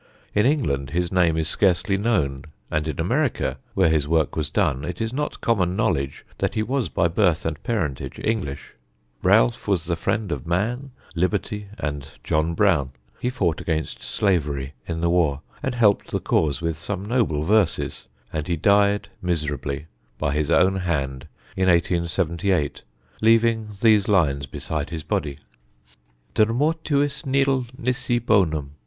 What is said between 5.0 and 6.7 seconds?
not common knowledge that he